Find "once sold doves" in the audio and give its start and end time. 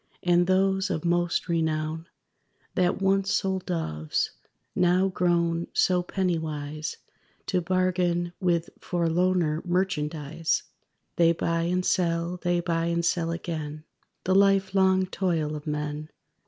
3.03-4.31